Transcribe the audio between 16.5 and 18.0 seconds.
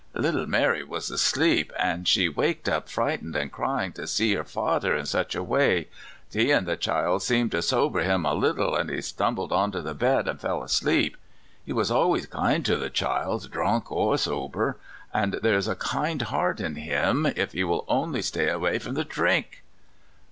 in him if he will